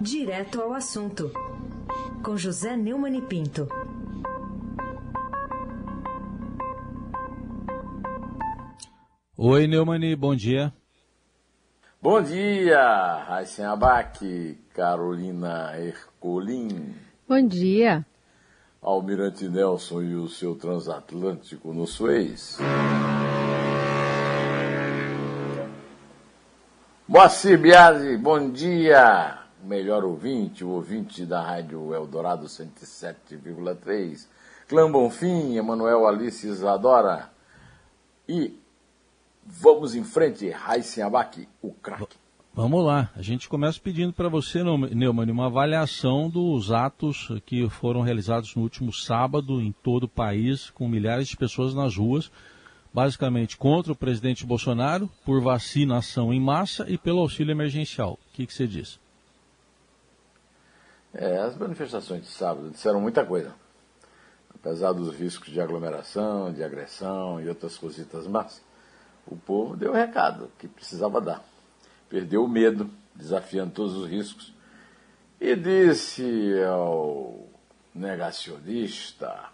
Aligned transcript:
Direto 0.00 0.62
ao 0.62 0.72
assunto, 0.72 1.30
com 2.24 2.34
José 2.34 2.74
Neumann 2.74 3.18
e 3.18 3.20
Pinto. 3.20 3.68
Oi, 9.36 9.66
Neumani, 9.66 10.16
bom 10.16 10.34
dia. 10.34 10.72
Bom 12.00 12.22
dia, 12.22 13.24
Raíssen 13.28 13.66
Abac, 13.66 14.58
Carolina 14.72 15.78
Ercolim. 15.78 16.94
Bom 17.28 17.46
dia. 17.46 18.06
Almirante 18.80 19.50
Nelson 19.50 20.00
e 20.00 20.14
o 20.14 20.28
seu 20.28 20.54
transatlântico 20.54 21.74
no 21.74 21.86
Suez. 21.86 22.56
Moacir 27.06 27.58
Biasi, 27.58 28.16
bom 28.16 28.50
dia. 28.50 29.39
Melhor 29.64 30.04
ouvinte, 30.04 30.64
o 30.64 30.70
ouvinte 30.70 31.26
da 31.26 31.42
Rádio 31.42 31.94
Eldorado 31.94 32.46
107,3. 32.46 34.26
Clã 34.68 34.90
Bonfim, 34.90 35.56
Emanuel 35.56 36.06
Alice 36.06 36.46
Isadora. 36.46 37.30
E 38.28 38.56
vamos 39.44 39.94
em 39.94 40.04
frente, 40.04 40.48
Raíssen 40.48 41.02
Abac, 41.02 41.48
o 41.60 41.72
craque. 41.72 42.16
Vamos 42.54 42.84
lá. 42.84 43.10
A 43.14 43.22
gente 43.22 43.48
começa 43.48 43.80
pedindo 43.80 44.12
para 44.12 44.28
você, 44.28 44.62
Neumann, 44.62 45.30
uma 45.30 45.46
avaliação 45.46 46.28
dos 46.28 46.72
atos 46.72 47.28
que 47.46 47.68
foram 47.68 48.00
realizados 48.00 48.54
no 48.54 48.62
último 48.62 48.92
sábado 48.92 49.60
em 49.60 49.72
todo 49.72 50.04
o 50.04 50.08
país, 50.08 50.70
com 50.70 50.88
milhares 50.88 51.28
de 51.28 51.36
pessoas 51.36 51.74
nas 51.74 51.96
ruas, 51.96 52.30
basicamente 52.92 53.56
contra 53.56 53.92
o 53.92 53.96
presidente 53.96 54.44
Bolsonaro, 54.44 55.08
por 55.24 55.40
vacinação 55.40 56.32
em 56.32 56.40
massa 56.40 56.84
e 56.88 56.98
pelo 56.98 57.20
auxílio 57.20 57.52
emergencial. 57.52 58.14
O 58.14 58.34
que, 58.34 58.46
que 58.46 58.52
você 58.52 58.66
diz? 58.66 58.98
É, 61.12 61.38
as 61.38 61.56
manifestações 61.56 62.22
de 62.22 62.28
sábado 62.28 62.70
disseram 62.70 63.00
muita 63.00 63.24
coisa. 63.24 63.52
Apesar 64.54 64.92
dos 64.92 65.14
riscos 65.14 65.50
de 65.50 65.60
aglomeração, 65.60 66.52
de 66.52 66.62
agressão 66.62 67.40
e 67.40 67.48
outras 67.48 67.76
cositas 67.76 68.26
más, 68.26 68.62
o 69.26 69.36
povo 69.36 69.76
deu 69.76 69.90
o 69.90 69.94
recado 69.94 70.50
que 70.58 70.68
precisava 70.68 71.20
dar. 71.20 71.42
Perdeu 72.08 72.44
o 72.44 72.48
medo, 72.48 72.90
desafiando 73.14 73.72
todos 73.72 73.96
os 73.96 74.08
riscos, 74.08 74.52
e 75.40 75.56
disse 75.56 76.52
ao 76.64 77.48
negacionista, 77.94 79.50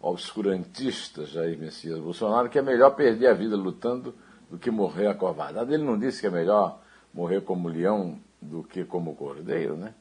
obscurantista 0.00 1.24
Jair 1.24 1.58
Messias 1.58 1.98
Bolsonaro 1.98 2.48
que 2.48 2.58
é 2.58 2.62
melhor 2.62 2.90
perder 2.90 3.28
a 3.28 3.34
vida 3.34 3.56
lutando 3.56 4.14
do 4.50 4.58
que 4.58 4.70
morrer 4.70 5.08
acovardado. 5.08 5.74
Ele 5.74 5.82
não 5.82 5.98
disse 5.98 6.20
que 6.20 6.26
é 6.26 6.30
melhor 6.30 6.80
morrer 7.12 7.40
como 7.40 7.68
leão 7.68 8.20
do 8.40 8.62
que 8.62 8.84
como 8.84 9.16
cordeiro, 9.16 9.76
né? 9.76 9.94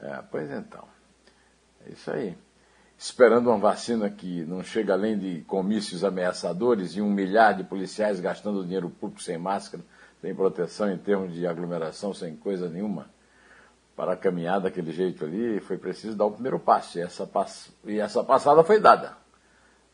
É, 0.00 0.22
pois 0.30 0.50
então, 0.50 0.84
é 1.86 1.92
isso 1.92 2.10
aí. 2.10 2.36
Esperando 2.98 3.48
uma 3.48 3.58
vacina 3.58 4.08
que 4.08 4.44
não 4.44 4.62
chega 4.62 4.94
além 4.94 5.18
de 5.18 5.42
comícios 5.42 6.02
ameaçadores 6.02 6.96
e 6.96 7.00
um 7.00 7.10
milhar 7.10 7.54
de 7.54 7.64
policiais 7.64 8.20
gastando 8.20 8.64
dinheiro 8.64 8.88
público 8.88 9.22
sem 9.22 9.36
máscara, 9.36 9.82
sem 10.20 10.34
proteção 10.34 10.90
em 10.90 10.96
termos 10.96 11.34
de 11.34 11.46
aglomeração, 11.46 12.14
sem 12.14 12.34
coisa 12.34 12.68
nenhuma, 12.68 13.10
para 13.94 14.16
caminhar 14.16 14.60
daquele 14.60 14.92
jeito 14.92 15.24
ali, 15.24 15.60
foi 15.60 15.76
preciso 15.76 16.16
dar 16.16 16.24
o 16.24 16.32
primeiro 16.32 16.58
passo. 16.58 16.98
E 16.98 17.02
essa, 17.02 17.26
pass... 17.26 17.70
e 17.84 17.98
essa 17.98 18.24
passada 18.24 18.64
foi 18.64 18.80
dada. 18.80 19.16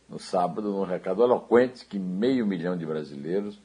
No 0.08 0.18
sábado, 0.18 0.70
num 0.70 0.84
recado 0.84 1.22
eloquente 1.22 1.86
que 1.86 1.98
meio 1.98 2.46
milhão 2.46 2.76
de 2.76 2.86
brasileiros 2.86 3.60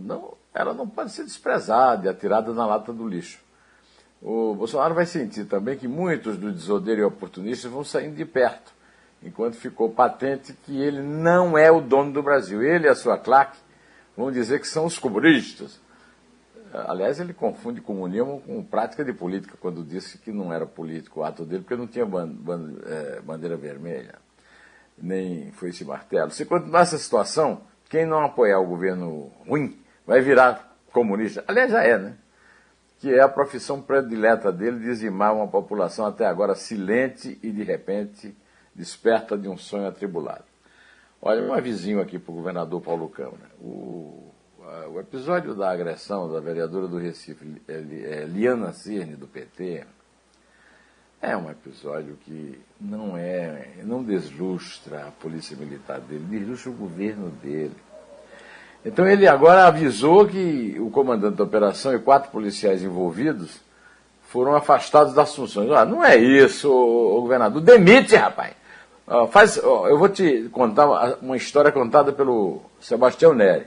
não, 0.00 0.36
ela 0.54 0.72
não 0.74 0.88
pode 0.88 1.12
ser 1.12 1.24
desprezada 1.24 2.06
e 2.06 2.08
atirada 2.08 2.52
na 2.52 2.66
lata 2.66 2.92
do 2.92 3.06
lixo. 3.06 3.40
O 4.22 4.54
Bolsonaro 4.54 4.94
vai 4.94 5.06
sentir 5.06 5.44
também 5.44 5.76
que 5.76 5.86
muitos 5.86 6.36
do 6.36 6.50
desodeiro 6.50 7.02
e 7.02 7.04
oportunistas 7.04 7.70
vão 7.70 7.84
saindo 7.84 8.16
de 8.16 8.24
perto, 8.24 8.72
enquanto 9.22 9.56
ficou 9.56 9.90
patente 9.90 10.52
que 10.64 10.80
ele 10.80 11.02
não 11.02 11.56
é 11.56 11.70
o 11.70 11.80
dono 11.80 12.12
do 12.12 12.22
Brasil. 12.22 12.62
Ele 12.62 12.86
e 12.86 12.88
a 12.88 12.94
sua 12.94 13.18
claque 13.18 13.58
vão 14.16 14.32
dizer 14.32 14.60
que 14.60 14.66
são 14.66 14.86
os 14.86 14.98
comunistas. 14.98 15.78
Aliás, 16.72 17.20
ele 17.20 17.32
confunde 17.32 17.80
comunismo 17.80 18.42
com 18.44 18.62
prática 18.62 19.04
de 19.04 19.12
política, 19.12 19.56
quando 19.60 19.84
disse 19.84 20.18
que 20.18 20.32
não 20.32 20.52
era 20.52 20.66
político 20.66 21.20
o 21.20 21.24
ato 21.24 21.44
dele, 21.44 21.62
porque 21.62 21.76
não 21.76 21.86
tinha 21.86 22.04
é, 22.04 23.20
bandeira 23.20 23.56
vermelha, 23.56 24.16
nem 24.98 25.52
foi 25.52 25.70
esse 25.70 25.84
martelo. 25.84 26.30
Se 26.30 26.44
continuar 26.44 26.80
essa 26.80 26.98
situação, 26.98 27.62
quem 27.88 28.04
não 28.04 28.24
apoiar 28.24 28.58
o 28.58 28.66
governo 28.66 29.30
ruim 29.46 29.78
vai 30.06 30.20
virar 30.20 30.76
comunista. 30.92 31.44
Aliás, 31.46 31.70
já 31.70 31.82
é, 31.82 31.96
né? 31.96 32.16
Que 32.98 33.12
é 33.12 33.20
a 33.20 33.28
profissão 33.28 33.80
predileta 33.80 34.50
dele 34.50 34.80
dizimar 34.80 35.34
uma 35.34 35.46
população 35.46 36.06
até 36.06 36.26
agora 36.26 36.54
silente 36.54 37.38
e, 37.42 37.50
de 37.50 37.62
repente, 37.62 38.34
desperta 38.74 39.36
de 39.36 39.48
um 39.48 39.56
sonho 39.56 39.86
atribulado. 39.86 40.44
Olha, 41.20 41.42
um 41.42 41.52
avisinho 41.52 42.00
aqui 42.00 42.18
para 42.18 42.32
o 42.32 42.36
governador 42.36 42.80
Paulo 42.80 43.08
Câmara. 43.08 43.50
O, 43.60 44.32
o 44.92 45.00
episódio 45.00 45.54
da 45.54 45.70
agressão 45.70 46.30
da 46.30 46.40
vereadora 46.40 46.86
do 46.86 46.98
Recife, 46.98 47.62
é, 47.66 48.24
Liana 48.26 48.72
Cirne, 48.72 49.16
do 49.16 49.26
PT, 49.26 49.84
é 51.20 51.36
um 51.36 51.50
episódio 51.50 52.16
que 52.16 52.60
não 52.80 53.16
é, 53.16 53.80
não 53.82 54.02
deslustra 54.02 55.08
a 55.08 55.10
polícia 55.10 55.56
militar 55.56 56.00
dele, 56.00 56.24
deslustra 56.24 56.70
o 56.70 56.74
governo 56.74 57.30
dele. 57.30 57.74
Então 58.86 59.04
ele 59.04 59.26
agora 59.26 59.66
avisou 59.66 60.28
que 60.28 60.76
o 60.78 60.90
comandante 60.90 61.36
da 61.36 61.42
operação 61.42 61.92
e 61.92 61.98
quatro 61.98 62.30
policiais 62.30 62.84
envolvidos 62.84 63.60
foram 64.28 64.54
afastados 64.54 65.12
das 65.12 65.34
funções. 65.34 65.68
Ah, 65.72 65.84
não 65.84 66.04
é 66.04 66.16
isso, 66.16 66.70
o 66.72 67.20
governador. 67.20 67.60
Demite, 67.60 68.14
rapaz. 68.14 68.54
faz, 69.32 69.56
eu 69.56 69.98
vou 69.98 70.08
te 70.08 70.48
contar 70.52 71.16
uma 71.20 71.36
história 71.36 71.72
contada 71.72 72.12
pelo 72.12 72.62
Sebastião 72.80 73.34
Neri. 73.34 73.66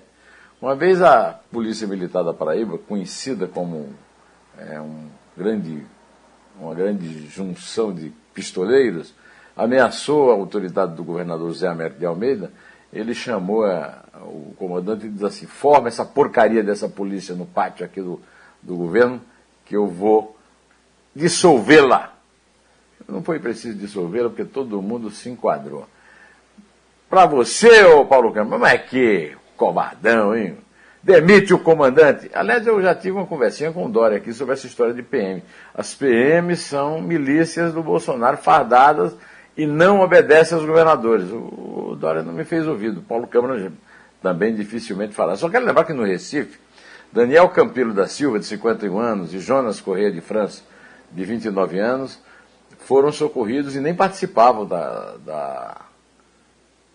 Uma 0.62 0.74
vez 0.74 1.02
a 1.02 1.38
Polícia 1.52 1.86
Militar 1.86 2.24
da 2.24 2.34
Paraíba, 2.34 2.78
conhecida 2.78 3.46
como 3.46 3.90
é, 4.58 4.80
um 4.80 5.06
grande, 5.36 5.84
uma 6.58 6.74
grande 6.74 7.28
junção 7.28 7.94
de 7.94 8.14
pistoleiros, 8.34 9.14
ameaçou 9.56 10.32
a 10.32 10.36
autoridade 10.36 10.96
do 10.96 11.04
governador 11.04 11.52
Zé 11.54 11.68
Américo 11.68 12.00
de 12.00 12.06
Almeida. 12.06 12.54
Ele 12.92 13.14
chamou 13.14 13.66
a, 13.66 14.04
o 14.22 14.54
comandante 14.58 15.06
e 15.06 15.10
disse 15.10 15.26
assim: 15.26 15.46
forma 15.46 15.88
essa 15.88 16.04
porcaria 16.04 16.64
dessa 16.64 16.90
polícia 16.90 17.36
no 17.36 17.46
pátio 17.46 17.86
aqui 17.86 18.02
do, 18.02 18.20
do 18.62 18.76
governo, 18.76 19.22
que 19.66 19.76
eu 19.76 19.88
vou 19.88 20.36
dissolvê-la. 21.16 22.14
Não 23.08 23.24
foi 23.24 23.40
preciso 23.40 23.78
dissolvê-la, 23.78 24.30
porque 24.30 24.46
todo 24.46 24.82
mundo 24.82 25.10
se 25.10 25.30
enquadrou. 25.30 25.88
Para 27.10 27.26
você, 27.26 27.84
ô 27.86 28.06
Paulo 28.06 28.32
Câmara, 28.32 28.58
mas 28.60 28.74
é 28.74 28.78
que 28.78 29.36
covardão, 29.58 30.36
hein? 30.36 30.58
Demite 31.02 31.54
o 31.54 31.60
comandante. 31.60 32.30
Aliás, 32.34 32.66
eu 32.68 32.82
já 32.82 32.94
tive 32.94 33.18
uma 33.18 33.26
conversinha 33.26 33.72
com 33.72 33.86
o 33.86 33.90
Dória 33.90 34.18
aqui 34.18 34.34
sobre 34.34 34.54
essa 34.54 34.68
história 34.68 34.94
de 34.94 35.02
PM. 35.02 35.42
As 35.74 35.96
PMs 35.96 36.60
são 36.60 37.02
milícias 37.02 37.74
do 37.74 37.82
Bolsonaro 37.82 38.38
fardadas 38.38 39.16
e 39.60 39.68
não 39.68 40.00
obedecem 40.00 40.58
aos 40.58 40.66
governadores. 40.66 41.30
O 41.30 41.94
Dória 42.00 42.24
não 42.24 42.32
me 42.32 42.46
fez 42.46 42.66
ouvido. 42.66 43.02
Paulo 43.02 43.28
Câmara 43.28 43.70
também 44.22 44.56
dificilmente 44.56 45.14
fala. 45.14 45.36
Só 45.36 45.50
quero 45.50 45.66
lembrar 45.66 45.84
que 45.84 45.92
no 45.92 46.06
Recife, 46.06 46.58
Daniel 47.12 47.50
Campilo 47.50 47.94
da 47.94 48.08
Silva, 48.08 48.40
de 48.40 48.46
51 48.46 48.98
anos, 48.98 49.34
e 49.34 49.40
Jonas 49.40 49.82
Correia 49.82 50.14
de 50.14 50.22
França, 50.22 50.62
de 51.12 51.26
29 51.26 51.78
anos, 51.78 52.22
foram 52.80 53.12
socorridos 53.12 53.76
e 53.76 53.82
nem 53.82 53.94
participavam 53.94 54.66
da, 54.66 55.18
da, 55.26 55.82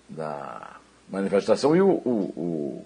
da 0.08 0.70
manifestação. 1.10 1.76
E 1.76 1.82
o, 1.82 1.90
o, 1.90 2.32
o, 2.34 2.84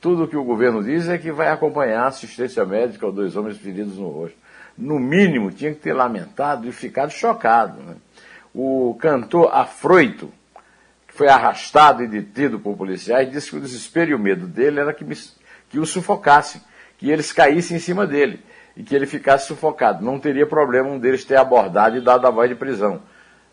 tudo 0.00 0.26
que 0.26 0.38
o 0.38 0.44
governo 0.44 0.82
diz 0.82 1.06
é 1.06 1.18
que 1.18 1.30
vai 1.30 1.48
acompanhar 1.48 2.06
assistência 2.06 2.64
médica 2.64 3.04
aos 3.04 3.14
dois 3.14 3.36
homens 3.36 3.58
feridos 3.58 3.98
no 3.98 4.08
rosto. 4.08 4.38
No 4.78 4.98
mínimo, 4.98 5.50
tinha 5.50 5.74
que 5.74 5.80
ter 5.80 5.92
lamentado 5.92 6.66
e 6.66 6.72
ficado 6.72 7.10
chocado. 7.10 7.82
Né? 7.82 7.94
O 8.60 8.96
cantor 8.96 9.54
Afroito, 9.54 10.32
que 11.06 11.14
foi 11.14 11.28
arrastado 11.28 12.02
e 12.02 12.08
detido 12.08 12.58
por 12.58 12.76
policiais, 12.76 13.30
disse 13.30 13.50
que 13.50 13.56
o 13.56 13.60
desespero 13.60 14.10
e 14.10 14.14
o 14.16 14.18
medo 14.18 14.48
dele 14.48 14.80
era 14.80 14.92
que, 14.92 15.04
me, 15.04 15.14
que 15.70 15.78
o 15.78 15.86
sufocassem, 15.86 16.60
que 16.98 17.08
eles 17.08 17.30
caíssem 17.30 17.76
em 17.76 17.80
cima 17.80 18.04
dele 18.04 18.42
e 18.76 18.82
que 18.82 18.96
ele 18.96 19.06
ficasse 19.06 19.46
sufocado. 19.46 20.04
Não 20.04 20.18
teria 20.18 20.44
problema 20.44 20.88
um 20.88 20.98
deles 20.98 21.24
ter 21.24 21.36
abordado 21.36 21.98
e 21.98 22.00
dado 22.00 22.26
a 22.26 22.30
voz 22.30 22.50
de 22.50 22.56
prisão. 22.56 23.00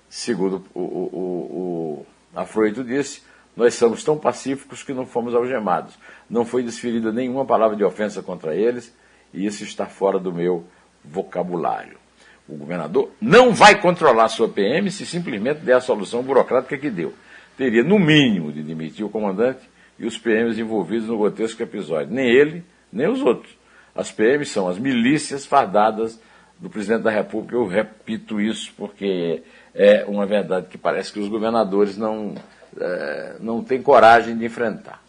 Segundo 0.09 0.65
o, 0.73 0.81
o, 0.81 2.01
o, 2.01 2.05
Afroito 2.35 2.83
disse, 2.83 3.21
nós 3.55 3.75
somos 3.75 4.03
tão 4.03 4.17
pacíficos 4.17 4.81
que 4.81 4.91
não 4.91 5.05
fomos 5.05 5.35
algemados. 5.35 5.99
Não 6.27 6.43
foi 6.43 6.63
desferida 6.63 7.11
nenhuma 7.11 7.45
palavra 7.45 7.77
de 7.77 7.83
ofensa 7.83 8.23
contra 8.23 8.55
eles, 8.55 8.91
e 9.31 9.45
isso 9.45 9.63
está 9.63 9.85
fora 9.85 10.17
do 10.17 10.33
meu 10.33 10.65
vocabulário. 11.03 12.03
O 12.47 12.55
governador 12.55 13.11
não 13.19 13.53
vai 13.53 13.79
controlar 13.79 14.25
a 14.25 14.29
sua 14.29 14.47
PM 14.47 14.89
se 14.91 15.05
simplesmente 15.05 15.61
der 15.61 15.77
a 15.77 15.81
solução 15.81 16.21
burocrática 16.21 16.77
que 16.77 16.89
deu. 16.89 17.13
Teria, 17.57 17.83
no 17.83 17.97
mínimo, 17.97 18.51
de 18.51 18.61
demitir 18.61 19.05
o 19.05 19.09
comandante 19.09 19.61
e 19.97 20.05
os 20.05 20.17
PMs 20.17 20.59
envolvidos 20.59 21.07
no 21.07 21.17
grotesco 21.17 21.63
episódio. 21.63 22.13
Nem 22.13 22.27
ele, 22.27 22.63
nem 22.91 23.07
os 23.07 23.21
outros. 23.21 23.57
As 23.95 24.11
PMs 24.11 24.49
são 24.49 24.67
as 24.67 24.77
milícias 24.77 25.45
fardadas 25.45 26.19
do 26.59 26.69
presidente 26.69 27.03
da 27.03 27.09
República. 27.09 27.55
Eu 27.55 27.65
repito 27.65 28.39
isso 28.39 28.73
porque 28.77 29.41
é 29.73 30.05
uma 30.05 30.25
verdade 30.25 30.67
que 30.67 30.77
parece 30.77 31.11
que 31.11 31.19
os 31.19 31.27
governadores 31.27 31.97
não, 31.97 32.35
é, 32.79 33.35
não 33.39 33.63
têm 33.63 33.81
coragem 33.81 34.37
de 34.37 34.45
enfrentar. 34.45 35.01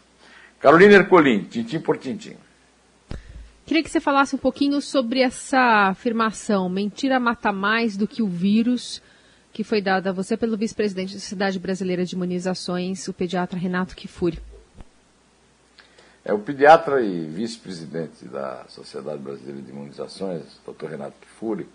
Carolina 0.60 0.94
Ercolim, 0.94 1.44
tintim 1.44 1.80
por 1.80 1.98
tintim. 1.98 2.36
Queria 3.66 3.82
que 3.82 3.90
você 3.90 3.98
falasse 3.98 4.32
um 4.32 4.38
pouquinho 4.38 4.80
sobre 4.80 5.18
essa 5.20 5.88
afirmação, 5.88 6.68
mentira 6.68 7.18
mata 7.18 7.50
mais 7.50 7.96
do 7.96 8.06
que 8.06 8.22
o 8.22 8.28
vírus, 8.28 9.02
que 9.52 9.64
foi 9.64 9.82
dada 9.82 10.10
a 10.10 10.12
você 10.12 10.36
pelo 10.36 10.56
vice-presidente 10.56 11.14
da 11.14 11.18
Sociedade 11.18 11.58
Brasileira 11.58 12.04
de 12.04 12.14
Imunizações, 12.14 13.08
o 13.08 13.12
pediatra 13.12 13.58
Renato 13.58 13.96
Kifuri. 13.96 14.38
É 16.24 16.32
o 16.32 16.38
pediatra 16.38 17.00
e 17.00 17.26
vice-presidente 17.26 18.24
da 18.26 18.64
Sociedade 18.68 19.18
Brasileira 19.18 19.60
de 19.60 19.70
Imunizações, 19.72 20.44
Dr. 20.64 20.86
Renato 20.86 21.16
Kifuri, 21.20 21.68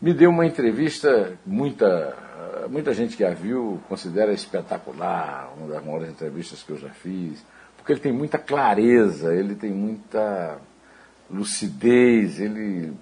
me 0.00 0.14
deu 0.14 0.30
uma 0.30 0.46
entrevista, 0.46 1.38
muita, 1.44 2.16
muita 2.70 2.94
gente 2.94 3.14
que 3.14 3.24
a 3.24 3.34
viu 3.34 3.78
considera 3.90 4.32
espetacular, 4.32 5.52
uma 5.58 5.68
das 5.68 5.84
maiores 5.84 6.08
entrevistas 6.08 6.62
que 6.62 6.70
eu 6.70 6.78
já 6.78 6.88
fiz, 6.88 7.44
porque 7.90 7.92
ele 7.92 8.00
tem 8.00 8.12
muita 8.12 8.38
clareza, 8.38 9.34
ele 9.34 9.54
tem 9.54 9.72
muita 9.72 10.58
lucidez, 11.28 12.38
ele 12.38 12.92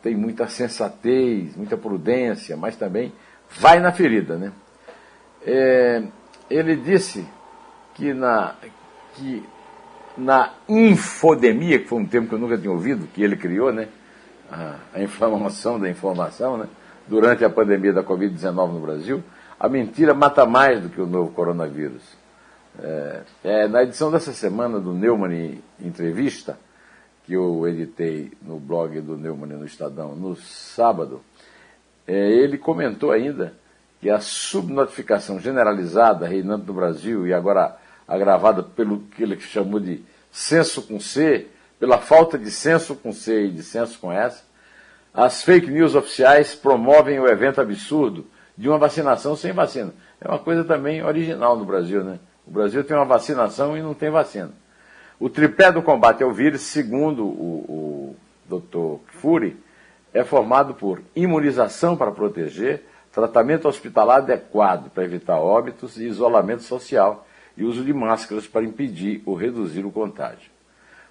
tem 0.00 0.14
muita 0.14 0.46
sensatez, 0.46 1.56
muita 1.56 1.76
prudência, 1.76 2.56
mas 2.56 2.76
também 2.76 3.12
vai 3.58 3.80
na 3.80 3.90
ferida, 3.90 4.36
né? 4.36 4.52
É, 5.44 6.02
ele 6.48 6.76
disse 6.76 7.26
que 7.94 8.12
na, 8.14 8.54
que 9.14 9.42
na 10.16 10.52
infodemia, 10.68 11.80
que 11.80 11.88
foi 11.88 11.98
um 11.98 12.06
termo 12.06 12.28
que 12.28 12.34
eu 12.34 12.38
nunca 12.38 12.56
tinha 12.56 12.70
ouvido, 12.70 13.08
que 13.12 13.22
ele 13.22 13.36
criou, 13.36 13.72
né? 13.72 13.88
A, 14.50 14.76
a 14.94 15.02
inflamação 15.02 15.80
da 15.80 15.90
informação, 15.90 16.56
né? 16.56 16.68
Durante 17.08 17.44
a 17.44 17.50
pandemia 17.50 17.92
da 17.92 18.04
Covid-19 18.04 18.72
no 18.72 18.80
Brasil, 18.80 19.22
a 19.58 19.68
mentira 19.68 20.14
mata 20.14 20.46
mais 20.46 20.80
do 20.80 20.88
que 20.88 21.00
o 21.00 21.06
novo 21.06 21.32
coronavírus. 21.32 22.25
É, 22.78 23.22
é, 23.42 23.68
na 23.68 23.82
edição 23.82 24.10
dessa 24.10 24.32
semana 24.32 24.78
do 24.78 24.92
Neumann 24.92 25.62
Entrevista, 25.80 26.58
que 27.24 27.32
eu 27.32 27.66
editei 27.66 28.32
no 28.42 28.58
blog 28.60 29.00
do 29.00 29.16
Neumann 29.16 29.56
no 29.56 29.64
Estadão 29.64 30.14
no 30.14 30.36
sábado, 30.36 31.22
é, 32.06 32.14
ele 32.14 32.58
comentou 32.58 33.10
ainda 33.10 33.54
que 34.00 34.10
a 34.10 34.20
subnotificação 34.20 35.40
generalizada 35.40 36.26
reinante 36.26 36.66
no 36.66 36.74
Brasil 36.74 37.26
e 37.26 37.32
agora 37.32 37.76
agravada 38.06 38.62
pelo 38.62 39.00
que 39.00 39.22
ele 39.22 39.40
chamou 39.40 39.80
de 39.80 40.04
senso 40.30 40.82
com 40.82 41.00
C, 41.00 41.48
pela 41.80 41.98
falta 41.98 42.38
de 42.38 42.50
senso 42.50 42.94
com 42.94 43.12
C 43.12 43.46
e 43.46 43.50
de 43.50 43.62
senso 43.62 43.98
com 43.98 44.12
S, 44.12 44.44
as 45.14 45.42
fake 45.42 45.70
news 45.70 45.94
oficiais 45.94 46.54
promovem 46.54 47.18
o 47.18 47.26
evento 47.26 47.60
absurdo 47.60 48.26
de 48.56 48.68
uma 48.68 48.76
vacinação 48.76 49.34
sem 49.34 49.52
vacina. 49.52 49.92
É 50.20 50.28
uma 50.28 50.38
coisa 50.38 50.62
também 50.62 51.02
original 51.02 51.56
no 51.56 51.64
Brasil, 51.64 52.04
né? 52.04 52.18
O 52.46 52.50
Brasil 52.50 52.84
tem 52.84 52.96
uma 52.96 53.04
vacinação 53.04 53.76
e 53.76 53.82
não 53.82 53.92
tem 53.94 54.10
vacina. 54.10 54.52
O 55.18 55.28
tripé 55.28 55.72
do 55.72 55.82
combate 55.82 56.22
ao 56.22 56.32
vírus, 56.32 56.62
segundo 56.62 57.24
o, 57.24 58.16
o 58.48 58.60
Dr. 58.60 59.02
Fury, 59.18 59.56
é 60.12 60.22
formado 60.22 60.74
por 60.74 61.02
imunização 61.14 61.96
para 61.96 62.12
proteger, 62.12 62.84
tratamento 63.12 63.66
hospitalar 63.66 64.18
adequado 64.18 64.90
para 64.90 65.04
evitar 65.04 65.38
óbitos 65.38 65.96
e 65.96 66.04
isolamento 66.04 66.62
social 66.62 67.26
e 67.56 67.64
uso 67.64 67.82
de 67.82 67.92
máscaras 67.92 68.46
para 68.46 68.64
impedir 68.64 69.22
ou 69.24 69.34
reduzir 69.34 69.84
o 69.84 69.90
contágio. 69.90 70.50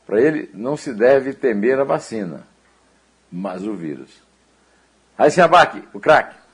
Para 0.06 0.22
ele, 0.22 0.50
não 0.54 0.78
se 0.78 0.94
deve 0.94 1.34
temer 1.34 1.80
a 1.80 1.84
vacina, 1.84 2.48
mas 3.32 3.66
o 3.66 3.74
vírus. 3.74 4.22
Aí, 5.18 5.32
Abac, 5.42 5.84
o 5.94 6.00
craque. 6.00 6.45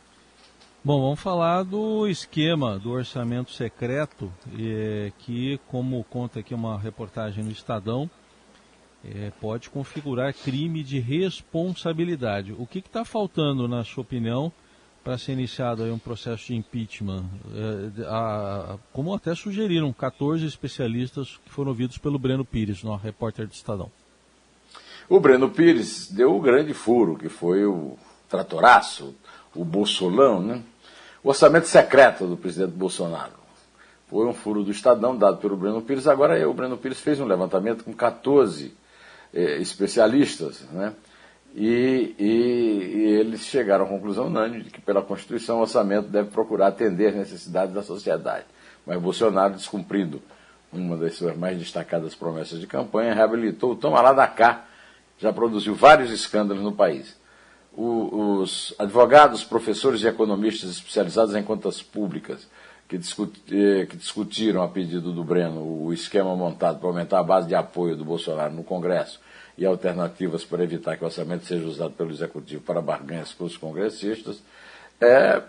Bom, 0.83 0.99
vamos 0.99 1.19
falar 1.19 1.61
do 1.61 2.07
esquema 2.07 2.79
do 2.79 2.89
orçamento 2.89 3.51
secreto, 3.51 4.33
é, 4.59 5.11
que, 5.19 5.59
como 5.67 6.03
conta 6.05 6.39
aqui 6.39 6.55
uma 6.55 6.75
reportagem 6.75 7.43
no 7.43 7.51
Estadão, 7.51 8.09
é, 9.05 9.31
pode 9.39 9.69
configurar 9.69 10.33
crime 10.33 10.81
de 10.81 10.99
responsabilidade. 10.99 12.55
O 12.57 12.65
que 12.65 12.79
está 12.79 13.05
faltando, 13.05 13.67
na 13.67 13.83
sua 13.83 14.01
opinião, 14.01 14.51
para 15.03 15.19
ser 15.19 15.33
iniciado 15.33 15.83
um 15.83 15.99
processo 15.99 16.47
de 16.47 16.55
impeachment? 16.55 17.25
É, 17.53 18.03
a, 18.07 18.79
como 18.91 19.13
até 19.13 19.35
sugeriram 19.35 19.93
14 19.93 20.43
especialistas 20.47 21.39
que 21.45 21.51
foram 21.51 21.69
ouvidos 21.69 21.99
pelo 21.99 22.17
Breno 22.17 22.43
Pires, 22.43 22.81
no 22.81 22.95
repórter 22.95 23.45
do 23.45 23.53
Estadão. 23.53 23.91
O 25.07 25.19
Breno 25.19 25.47
Pires 25.47 26.11
deu 26.11 26.35
o 26.35 26.41
grande 26.41 26.73
furo, 26.73 27.15
que 27.15 27.29
foi 27.29 27.67
o 27.67 27.99
tratoraço, 28.27 29.13
o 29.53 29.63
bolsolão, 29.63 30.41
né? 30.41 30.63
O 31.23 31.29
orçamento 31.29 31.67
secreto 31.67 32.25
do 32.25 32.35
presidente 32.35 32.71
Bolsonaro. 32.71 33.33
Foi 34.07 34.25
um 34.25 34.33
furo 34.33 34.63
do 34.63 34.71
Estadão 34.71 35.15
dado 35.15 35.37
pelo 35.37 35.55
Breno 35.55 35.81
Pires. 35.81 36.07
Agora 36.07 36.49
o 36.49 36.53
Breno 36.53 36.77
Pires 36.77 36.99
fez 36.99 37.19
um 37.19 37.25
levantamento 37.25 37.83
com 37.83 37.93
14 37.93 38.73
eh, 39.31 39.57
especialistas, 39.57 40.61
né? 40.71 40.93
E, 41.53 42.15
e, 42.17 42.25
e, 42.25 43.03
eles 43.19 43.41
chegaram 43.41 43.85
à 43.85 43.87
conclusão 43.87 44.27
unânime 44.27 44.63
de 44.63 44.69
que, 44.69 44.81
pela 44.81 45.01
Constituição, 45.01 45.57
o 45.57 45.61
orçamento 45.61 46.07
deve 46.07 46.29
procurar 46.29 46.67
atender 46.67 47.09
as 47.09 47.15
necessidades 47.15 47.75
da 47.75 47.83
sociedade. 47.83 48.45
Mas 48.85 48.99
Bolsonaro, 49.01 49.53
descumprindo 49.53 50.21
uma 50.71 50.95
das 50.95 51.15
suas 51.15 51.35
mais 51.35 51.57
destacadas 51.59 52.15
promessas 52.15 52.59
de 52.59 52.65
campanha, 52.65 53.13
reabilitou 53.13 53.73
o 53.73 53.75
toma 53.75 54.13
da 54.13 54.27
cá, 54.27 54.65
já 55.19 55.31
produziu 55.31 55.75
vários 55.75 56.09
escândalos 56.09 56.63
no 56.63 56.71
país 56.71 57.20
o, 57.75 58.41
os 58.41 58.73
advogados, 58.77 59.43
professores 59.43 60.01
e 60.01 60.07
economistas 60.07 60.71
especializados 60.71 61.35
em 61.35 61.43
contas 61.43 61.81
públicas 61.81 62.47
que, 62.87 62.97
eh, 62.97 63.85
que 63.85 63.95
discutiram 63.95 64.61
a 64.61 64.67
pedido 64.67 65.13
do 65.13 65.23
Breno 65.23 65.61
o 65.61 65.93
esquema 65.93 66.35
montado 66.35 66.79
para 66.79 66.89
aumentar 66.89 67.19
a 67.19 67.23
base 67.23 67.47
de 67.47 67.55
apoio 67.55 67.95
do 67.95 68.03
Bolsonaro 68.03 68.53
no 68.53 68.63
Congresso 68.63 69.19
e 69.57 69.65
alternativas 69.65 70.43
para 70.43 70.63
evitar 70.63 70.97
que 70.97 71.03
o 71.03 71.07
orçamento 71.07 71.45
seja 71.45 71.65
usado 71.65 71.93
pelo 71.93 72.11
Executivo 72.11 72.61
para 72.61 72.81
barganhas 72.81 73.33
com 73.33 73.45
os 73.45 73.55
congressistas, 73.55 74.41
é, 74.99 75.41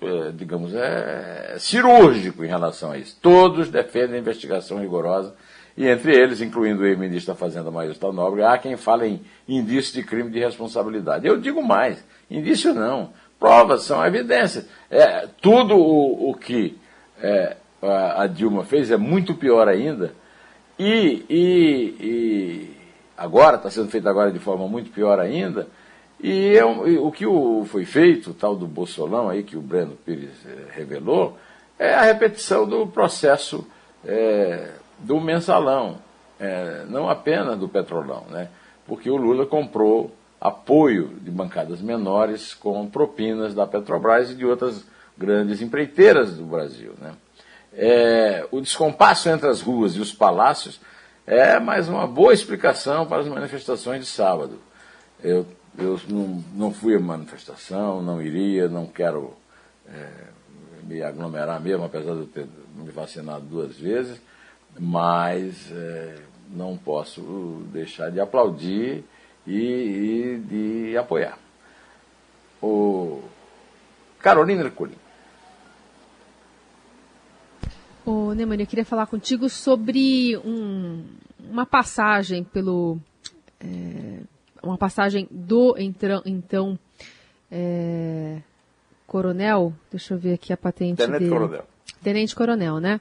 é, 0.00 0.32
digamos, 0.34 0.74
é 0.74 1.56
cirúrgico 1.58 2.44
em 2.44 2.48
relação 2.48 2.92
a 2.92 2.98
isso. 2.98 3.16
Todos 3.20 3.68
defendem 3.68 4.20
investigação 4.20 4.80
rigorosa 4.80 5.34
e 5.76 5.86
entre 5.86 6.14
eles, 6.14 6.40
incluindo 6.40 6.82
o 6.82 6.86
ex-ministro 6.86 7.34
da 7.34 7.38
Fazenda 7.38 7.70
Maílson 7.70 8.12
Nobre, 8.12 8.42
há 8.42 8.56
quem 8.56 8.76
fale 8.76 9.20
em 9.46 9.58
indício 9.58 9.92
de 9.92 10.02
crime 10.02 10.30
de 10.30 10.38
responsabilidade. 10.38 11.26
Eu 11.26 11.38
digo 11.38 11.62
mais, 11.62 12.02
indício 12.30 12.72
não, 12.72 13.10
provas 13.38 13.82
são 13.82 14.04
evidências. 14.04 14.66
É, 14.90 15.28
tudo 15.40 15.76
o, 15.76 16.30
o 16.30 16.34
que 16.34 16.78
é, 17.20 17.56
a, 17.82 18.26
Dilma 18.26 18.64
fez 18.64 18.90
é 18.90 18.96
muito 18.96 19.34
pior 19.34 19.68
ainda, 19.68 20.14
e, 20.78 21.24
e, 21.28 21.96
e 22.00 22.76
agora, 23.16 23.56
está 23.56 23.70
sendo 23.70 23.90
feito 23.90 24.08
agora 24.08 24.32
de 24.32 24.38
forma 24.38 24.66
muito 24.66 24.90
pior 24.90 25.20
ainda, 25.20 25.68
e, 26.18 26.56
é, 26.56 26.88
e 26.88 26.96
o 26.96 27.10
que 27.12 27.26
o, 27.26 27.66
foi 27.66 27.84
feito, 27.84 28.30
o 28.30 28.34
tal 28.34 28.56
do 28.56 28.66
Bolsolão 28.66 29.28
aí, 29.28 29.42
que 29.42 29.56
o 29.56 29.60
Breno 29.60 29.96
Pires 30.06 30.46
é, 30.46 30.74
revelou, 30.74 31.36
é 31.78 31.92
a 31.94 32.02
repetição 32.02 32.66
do 32.66 32.86
processo 32.86 33.66
é, 34.02 34.70
do 34.98 35.20
mensalão, 35.20 35.98
é, 36.38 36.84
não 36.88 37.08
apenas 37.08 37.58
do 37.58 37.68
petrolão, 37.68 38.24
né? 38.30 38.48
porque 38.86 39.10
o 39.10 39.16
Lula 39.16 39.46
comprou 39.46 40.14
apoio 40.40 41.08
de 41.20 41.30
bancadas 41.30 41.80
menores 41.80 42.54
com 42.54 42.86
propinas 42.88 43.54
da 43.54 43.66
Petrobras 43.66 44.30
e 44.30 44.34
de 44.34 44.44
outras 44.44 44.84
grandes 45.16 45.62
empreiteiras 45.62 46.36
do 46.36 46.44
Brasil. 46.44 46.92
Né? 47.00 47.14
É, 47.72 48.46
o 48.50 48.60
descompasso 48.60 49.28
entre 49.28 49.48
as 49.48 49.60
ruas 49.60 49.96
e 49.96 50.00
os 50.00 50.12
palácios 50.12 50.80
é 51.26 51.58
mais 51.58 51.88
uma 51.88 52.06
boa 52.06 52.32
explicação 52.32 53.06
para 53.06 53.22
as 53.22 53.28
manifestações 53.28 54.00
de 54.00 54.06
sábado. 54.06 54.58
Eu, 55.22 55.46
eu 55.78 55.98
não, 56.08 56.44
não 56.54 56.72
fui 56.72 56.94
a 56.94 57.00
manifestação, 57.00 58.02
não 58.02 58.22
iria, 58.22 58.68
não 58.68 58.86
quero 58.86 59.34
é, 59.88 60.08
me 60.84 61.02
aglomerar 61.02 61.60
mesmo, 61.60 61.84
apesar 61.84 62.12
de 62.12 62.20
eu 62.20 62.26
ter 62.26 62.46
me 62.76 62.90
vacinado 62.90 63.44
duas 63.46 63.76
vezes 63.76 64.20
mas 64.78 65.70
é, 65.72 66.16
não 66.50 66.76
posso 66.76 67.62
deixar 67.72 68.10
de 68.10 68.20
aplaudir 68.20 69.04
e, 69.46 69.56
e 69.56 70.38
de 70.38 70.96
apoiar. 70.96 71.38
O 72.62 73.22
Carolina 74.18 74.62
Ercolim. 74.62 74.96
Ô, 78.04 78.32
Neumann, 78.32 78.60
eu 78.60 78.66
queria 78.66 78.84
falar 78.84 79.06
contigo 79.06 79.48
sobre 79.48 80.36
um, 80.38 81.04
uma 81.40 81.66
passagem 81.66 82.44
pelo. 82.44 82.98
É, 83.60 84.20
uma 84.62 84.78
passagem 84.78 85.28
do 85.30 85.76
então, 85.78 86.22
então 86.24 86.78
é, 87.50 88.40
coronel. 89.06 89.72
Deixa 89.90 90.14
eu 90.14 90.18
ver 90.18 90.34
aqui 90.34 90.52
a 90.52 90.56
patente 90.56 90.98
Tenente 90.98 91.18
dele. 91.18 91.30
Coronel. 91.30 91.64
Tenente 92.02 92.34
Coronel, 92.34 92.78
né? 92.80 93.00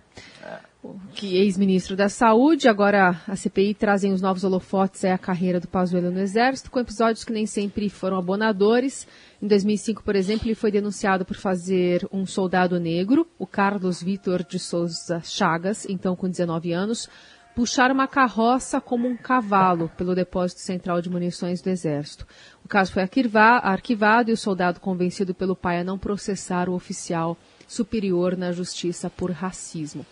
Que 1.13 1.37
ex-ministro 1.37 1.95
da 1.95 2.09
Saúde, 2.09 2.67
agora 2.67 3.21
a 3.27 3.35
CPI 3.35 3.73
trazem 3.73 4.11
os 4.11 4.21
novos 4.21 4.43
holofotes 4.43 5.03
é 5.03 5.11
a 5.11 5.17
carreira 5.17 5.59
do 5.59 5.67
Pazuello 5.67 6.11
no 6.11 6.19
Exército, 6.19 6.69
com 6.69 6.79
episódios 6.79 7.23
que 7.23 7.31
nem 7.31 7.45
sempre 7.45 7.89
foram 7.89 8.17
abonadores. 8.17 9.07
Em 9.41 9.47
2005, 9.47 10.03
por 10.03 10.15
exemplo, 10.15 10.47
ele 10.47 10.55
foi 10.55 10.71
denunciado 10.71 11.25
por 11.25 11.37
fazer 11.37 12.07
um 12.11 12.25
soldado 12.25 12.79
negro, 12.79 13.27
o 13.39 13.47
Carlos 13.47 14.03
Vitor 14.03 14.43
de 14.43 14.59
Souza 14.59 15.21
Chagas, 15.23 15.85
então 15.89 16.15
com 16.15 16.29
19 16.29 16.73
anos, 16.73 17.09
puxar 17.55 17.89
uma 17.89 18.07
carroça 18.07 18.81
como 18.81 19.07
um 19.07 19.15
cavalo 19.15 19.89
pelo 19.97 20.13
depósito 20.13 20.59
central 20.59 21.01
de 21.01 21.09
munições 21.09 21.61
do 21.61 21.69
Exército. 21.69 22.27
O 22.63 22.67
caso 22.67 22.91
foi 22.91 23.01
arquivado 23.01 24.29
e 24.29 24.33
o 24.33 24.37
soldado 24.37 24.81
convencido 24.81 25.33
pelo 25.33 25.55
pai 25.55 25.79
a 25.79 25.83
não 25.83 25.97
processar 25.97 26.67
o 26.67 26.73
oficial 26.73 27.37
superior 27.65 28.35
na 28.35 28.51
justiça 28.51 29.09
por 29.09 29.31
racismo. 29.31 30.05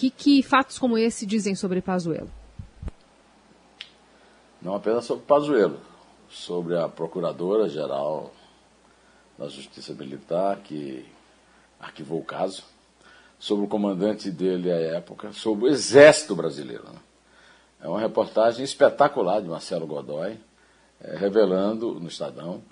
Que, 0.00 0.08
que 0.08 0.42
fatos 0.42 0.78
como 0.78 0.96
esse 0.96 1.26
dizem 1.26 1.54
sobre 1.54 1.82
Pazuello? 1.82 2.30
Não 4.62 4.74
apenas 4.74 5.04
sobre 5.04 5.26
Pazuello, 5.26 5.78
sobre 6.30 6.74
a 6.74 6.88
Procuradora-Geral 6.88 8.32
da 9.36 9.46
Justiça 9.46 9.92
Militar, 9.92 10.60
que 10.60 11.04
arquivou 11.78 12.18
o 12.18 12.24
caso, 12.24 12.64
sobre 13.38 13.66
o 13.66 13.68
comandante 13.68 14.30
dele 14.30 14.72
à 14.72 14.76
época, 14.76 15.34
sobre 15.34 15.66
o 15.66 15.68
Exército 15.68 16.34
Brasileiro. 16.34 16.84
Né? 16.84 16.98
É 17.82 17.86
uma 17.86 18.00
reportagem 18.00 18.64
espetacular 18.64 19.42
de 19.42 19.48
Marcelo 19.48 19.86
Godoy, 19.86 20.40
é, 20.98 21.14
revelando 21.14 22.00
no 22.00 22.08
Estadão 22.08 22.62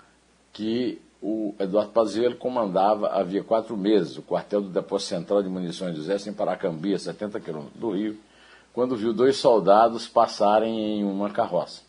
que 0.51 0.99
o 1.21 1.53
Eduardo 1.59 1.91
Pazuello 1.91 2.35
comandava 2.35 3.09
havia 3.09 3.43
quatro 3.43 3.75
meses 3.75 4.17
o 4.17 4.21
quartel 4.21 4.61
do 4.61 4.69
Depósito 4.69 5.09
Central 5.09 5.43
de 5.43 5.49
Munições 5.49 5.95
do 5.95 6.01
Exército 6.01 6.29
em 6.29 6.33
Paracambi, 6.33 6.93
a 6.93 6.99
70 6.99 7.39
quilômetros 7.41 7.79
do 7.79 7.91
Rio, 7.91 8.17
quando 8.73 8.95
viu 8.95 9.13
dois 9.13 9.35
soldados 9.35 10.07
passarem 10.07 10.99
em 10.99 11.03
uma 11.03 11.29
carroça. 11.29 11.81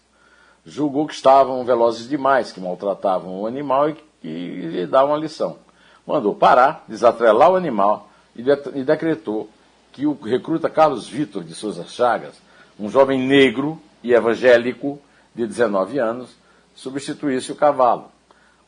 Julgou 0.67 1.07
que 1.07 1.15
estavam 1.15 1.65
velozes 1.65 2.09
demais, 2.09 2.53
que 2.53 2.61
maltratavam 2.61 3.41
o 3.41 3.47
animal 3.47 3.91
e 3.91 3.97
que 4.21 4.29
lhe 4.29 4.87
davam 4.87 5.13
uma 5.13 5.19
lição. 5.19 5.59
Mandou 6.07 6.35
parar, 6.35 6.85
desatrelar 6.89 7.53
o 7.53 7.57
animal 7.57 8.11
e, 8.35 8.43
e 8.75 8.83
decretou 8.83 9.49
que 9.93 10.07
o 10.07 10.13
recruta 10.21 10.69
Carlos 10.69 11.09
Vitor 11.09 11.45
de 11.45 11.55
Souza 11.55 11.85
Chagas, 11.85 12.35
um 12.79 12.89
jovem 12.89 13.21
negro 13.21 13.81
e 14.03 14.13
evangélico 14.13 14.99
de 15.35 15.47
19 15.47 15.99
anos, 15.99 16.31
substituísse 16.75 17.53
o 17.53 17.57
cavalo 17.57 18.11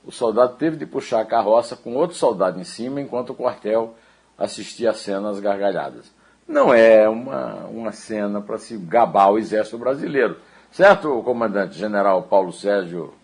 o 0.05 0.11
soldado 0.11 0.57
teve 0.57 0.77
de 0.77 0.87
puxar 0.87 1.21
a 1.21 1.25
carroça 1.25 1.77
com 1.77 1.95
outro 1.95 2.17
soldado 2.17 2.61
em 2.61 2.65
cima 2.65 3.01
enquanto 3.01 3.31
o 3.31 3.35
quartel 3.35 3.95
assistia 4.37 4.91
a 4.91 4.95
cenas 4.95 5.39
gargalhadas. 5.39 6.13
Não 6.47 6.75
é 6.75 7.09
uma, 7.09 7.67
uma 7.67 7.93
cena 7.93 8.41
para 8.41 8.59
se 8.59 8.77
gabar 8.77 9.31
o 9.31 9.39
exército 9.39 9.79
brasileiro. 9.79 10.37
Certo, 10.73 11.23
comandante 11.23 11.79
general 11.79 12.23
Paulo 12.25 12.53
Sérgio 12.53 13.15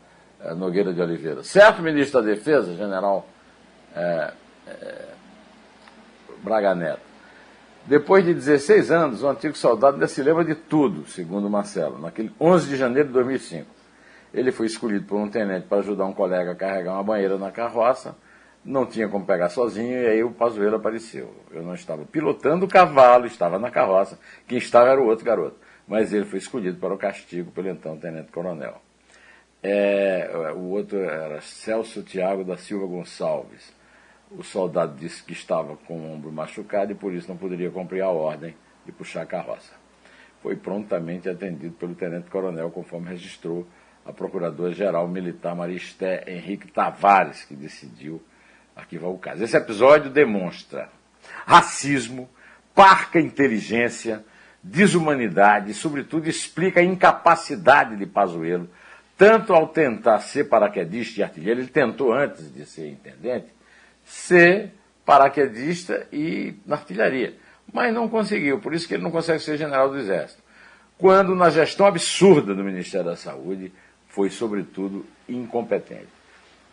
eh, 0.41 0.55
Nogueira 0.55 0.93
de 0.93 1.01
Oliveira? 1.01 1.43
Certo, 1.43 1.83
ministro 1.83 2.23
da 2.23 2.29
Defesa, 2.29 2.75
general 2.77 3.27
eh, 3.97 4.33
eh, 4.69 5.09
Braga 6.43 6.75
Neto? 6.75 7.09
Depois 7.87 8.25
de 8.25 8.35
16 8.35 8.91
anos, 8.91 9.23
o 9.23 9.29
antigo 9.29 9.57
soldado 9.57 9.95
ainda 9.95 10.07
se 10.07 10.23
lembra 10.23 10.45
de 10.45 10.55
tudo, 10.55 11.09
segundo 11.09 11.49
Marcelo, 11.49 11.99
naquele 11.99 12.31
11 12.39 12.69
de 12.69 12.77
janeiro 12.77 13.09
de 13.09 13.15
2005. 13.15 13.78
Ele 14.33 14.53
foi 14.53 14.67
escolhido 14.67 15.07
por 15.07 15.17
um 15.17 15.29
tenente 15.29 15.67
para 15.67 15.79
ajudar 15.79 16.05
um 16.05 16.13
colega 16.13 16.53
a 16.53 16.55
carregar 16.55 16.95
uma 16.95 17.03
banheira 17.03 17.39
na 17.39 17.51
carroça. 17.51 18.17
Não 18.65 18.85
tinha 18.85 19.09
como 19.09 19.25
pegar 19.25 19.49
sozinho 19.49 19.97
e 19.97 20.07
aí 20.07 20.23
o 20.23 20.31
Pazuello 20.31 20.77
apareceu. 20.77 21.35
Eu 21.51 21.63
não 21.63 21.75
estava 21.75 22.05
pilotando 22.05 22.67
o 22.67 22.69
cavalo, 22.69 23.27
estava 23.27 23.59
na 23.59 23.71
carroça. 23.71 24.19
Quem 24.47 24.59
estava 24.59 24.91
era 24.91 25.01
o 25.01 25.07
outro 25.07 25.25
garoto. 25.25 25.57
Mas 25.87 26.13
ele 26.13 26.27
foi 26.27 26.39
escolhido 26.39 26.79
para 26.79 26.93
o 26.93 26.99
castigo 26.99 27.51
pelo 27.51 27.69
então 27.69 27.97
tenente-coronel. 27.97 28.83
É, 29.63 30.53
o 30.55 30.71
outro 30.71 30.99
era 30.99 31.41
Celso 31.41 32.03
Tiago 32.03 32.45
da 32.45 32.57
Silva 32.57 32.87
Gonçalves. 32.87 33.73
O 34.31 34.43
soldado 34.43 34.95
disse 34.97 35.23
que 35.23 35.33
estava 35.33 35.75
com 35.77 35.95
o 35.95 36.13
ombro 36.13 36.31
machucado 36.31 36.93
e 36.93 36.95
por 36.95 37.15
isso 37.15 37.29
não 37.29 37.37
poderia 37.37 37.71
cumprir 37.71 38.03
a 38.03 38.11
ordem 38.11 38.55
de 38.85 38.93
puxar 38.93 39.23
a 39.23 39.27
carroça. 39.27 39.73
Foi 40.43 40.55
prontamente 40.55 41.29
atendido 41.29 41.75
pelo 41.75 41.95
tenente-coronel, 41.95 42.71
conforme 42.71 43.09
registrou 43.09 43.67
a 44.09 44.13
Procuradora-Geral 44.13 45.07
Militar 45.07 45.55
Maristé 45.55 46.25
Henrique 46.27 46.73
Tavares, 46.73 47.45
que 47.45 47.55
decidiu 47.55 48.23
arquivar 48.75 49.11
o 49.11 49.19
caso. 49.19 49.45
Esse 49.45 49.55
episódio 49.55 50.11
demonstra 50.11 50.89
racismo, 51.45 52.27
parca 52.75 53.21
inteligência, 53.21 54.25
desumanidade 54.63 55.73
e, 55.73 55.75
sobretudo, 55.75 56.27
explica 56.27 56.81
a 56.81 56.83
incapacidade 56.83 57.97
de 57.97 58.07
Pazuello, 58.07 58.71
tanto 59.19 59.53
ao 59.53 59.69
tentar 59.69 60.21
ser 60.21 60.45
paraquedista 60.45 61.21
e 61.21 61.23
artilheiro, 61.23 61.61
ele 61.61 61.69
tentou, 61.69 62.15
antes 62.15 62.51
de 62.51 62.65
ser 62.65 62.89
intendente, 62.89 63.49
ser 64.07 64.73
paraquedista 65.05 66.07
e 66.11 66.55
na 66.65 66.77
artilharia, 66.77 67.35
mas 67.71 67.93
não 67.93 68.09
conseguiu, 68.09 68.59
por 68.59 68.73
isso 68.73 68.89
que 68.89 68.95
ele 68.95 69.03
não 69.03 69.11
consegue 69.11 69.41
ser 69.41 69.59
general 69.59 69.91
do 69.91 69.99
Exército. 69.99 70.43
Quando, 70.97 71.35
na 71.35 71.51
gestão 71.51 71.87
absurda 71.87 72.55
do 72.55 72.65
Ministério 72.65 73.07
da 73.07 73.17
Saúde, 73.17 73.73
foi, 74.19 74.31
sobretudo, 74.31 75.07
incompetente. 75.29 76.09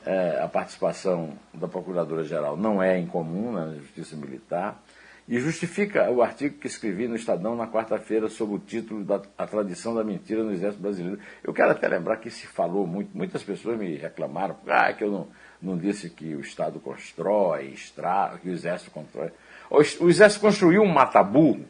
É, 0.04 0.40
a 0.42 0.48
participação 0.48 1.34
da 1.54 1.68
Procuradora-Geral 1.68 2.58
não 2.58 2.82
é 2.82 2.98
incomum 2.98 3.52
na 3.52 3.76
Justiça 3.76 4.16
Militar 4.16 4.82
e 5.30 5.40
justifica 5.40 6.10
o 6.10 6.24
artigo 6.24 6.58
que 6.58 6.66
escrevi 6.66 7.08
no 7.08 7.16
Estadão 7.16 7.56
na 7.56 7.68
quarta-feira 7.68 8.28
sob 8.30 8.56
o 8.56 8.58
título 8.58 9.04
da 9.04 9.22
A 9.38 9.46
Tradição 9.46 9.94
da 9.94 10.04
Mentira 10.04 10.44
no 10.44 10.54
Exército 10.54 10.82
Brasileiro. 10.82 11.20
Eu 11.44 11.54
quero 11.54 11.70
até 11.70 11.88
lembrar 11.88 12.18
que 12.18 12.32
se 12.32 12.48
falou 12.48 12.88
muito, 12.88 13.16
muitas 13.16 13.44
pessoas 13.44 13.78
me 13.78 13.96
reclamaram, 13.96 14.56
ah, 14.66 14.92
que 14.92 15.04
eu 15.04 15.12
não, 15.12 15.28
não 15.62 15.78
disse 15.78 16.10
que 16.10 16.34
o 16.34 16.40
Estado 16.40 16.80
constrói, 16.80 17.74
extra, 17.74 18.40
que 18.42 18.50
o 18.50 18.54
Exército 18.54 18.90
constrói. 18.90 19.30
O, 19.70 19.78
o 19.78 20.10
Exército 20.10 20.42
construiu 20.42 20.82
um 20.82 20.92
mataburro 20.92 21.64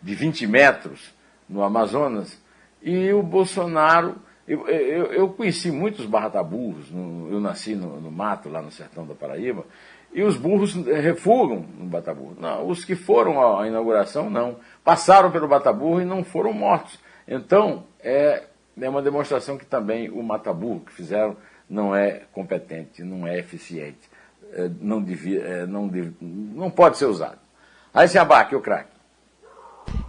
de 0.00 0.14
20 0.14 0.46
metros 0.46 1.12
no 1.46 1.62
Amazonas 1.62 2.38
e 2.80 3.12
o 3.12 3.22
Bolsonaro 3.22 4.16
eu, 4.46 4.66
eu, 4.68 5.12
eu 5.12 5.28
conheci 5.28 5.70
muitos 5.70 6.06
barrataburros, 6.06 6.90
no, 6.90 7.30
eu 7.30 7.40
nasci 7.40 7.74
no, 7.74 8.00
no, 8.00 8.10
mato, 8.10 8.48
lá 8.48 8.60
no 8.60 8.70
sertão 8.70 9.06
da 9.06 9.14
Paraíba, 9.14 9.64
e 10.12 10.22
os 10.22 10.36
burros 10.36 10.74
refugam 10.74 11.64
no 11.78 11.86
Bataburro. 11.86 12.36
Não, 12.38 12.68
os 12.68 12.84
que 12.84 12.96
foram 12.96 13.58
à 13.58 13.68
inauguração, 13.68 14.28
não. 14.28 14.56
Passaram 14.82 15.30
pelo 15.30 15.46
Bataburro 15.46 16.00
e 16.00 16.04
não 16.04 16.24
foram 16.24 16.52
mortos. 16.52 16.98
Então, 17.28 17.84
é, 18.00 18.44
é 18.80 18.88
uma 18.88 19.02
demonstração 19.02 19.56
que 19.56 19.64
também 19.64 20.10
o 20.10 20.22
mataburro 20.22 20.80
que 20.80 20.92
fizeram 20.92 21.36
não 21.68 21.94
é 21.94 22.22
competente, 22.32 23.04
não 23.04 23.24
é 23.24 23.38
eficiente, 23.38 24.10
é, 24.52 24.68
não, 24.80 25.00
devia, 25.00 25.64
não, 25.66 25.88
não 26.20 26.70
pode 26.70 26.98
ser 26.98 27.06
usado. 27.06 27.38
Aí 27.94 28.08
se 28.08 28.18
abaque 28.18 28.56
o 28.56 28.60
craque. 28.60 28.99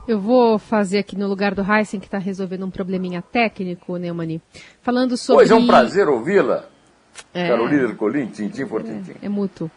Eu 0.08 0.20
vou 0.20 0.58
fazer 0.58 1.00
aqui 1.00 1.16
no 1.16 1.28
lugar 1.28 1.54
do 1.54 1.62
Heisen, 1.62 2.00
que 2.00 2.08
está 2.08 2.18
resolvendo 2.18 2.66
um 2.66 2.72
probleminha 2.72 3.22
técnico, 3.22 3.98
Neumani. 3.98 4.42
Falando 4.82 5.16
sobre. 5.16 5.46
Pois 5.46 5.52
é 5.52 5.56
um 5.56 5.68
prazer 5.68 6.08
ouvi-la. 6.10 6.66
É... 7.34 7.48
Carolina 7.50 7.94
Colim, 7.96 8.28
tintim 8.28 8.66
por 8.66 8.84
tintim. 8.84 9.14
É, 9.22 9.26
é 9.26 9.30
mútuo. 9.30 9.70